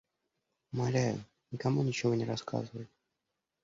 Умоляю, 0.71 1.23
никому 1.51 1.83
ничего 1.83 2.15
не 2.15 2.25
рассказывай. 2.25 2.87